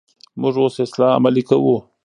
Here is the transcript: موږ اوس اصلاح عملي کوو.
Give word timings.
موږ 0.41 0.55
اوس 0.61 0.75
اصلاح 0.85 1.11
عملي 1.17 1.43
کوو. 1.49 1.75